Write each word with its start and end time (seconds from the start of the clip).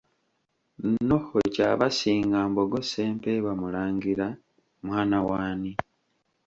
Noho 1.07 1.35
Kyabasinga 1.53 2.39
Mbogo 2.51 2.77
Ssempebwa 2.83 3.51
mulangira, 3.61 4.27
mwana 4.85 5.17
w'ani? 5.27 5.71